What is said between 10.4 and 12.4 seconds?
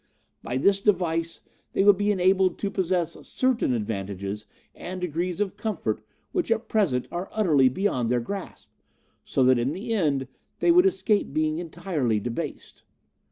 they would escape being entirely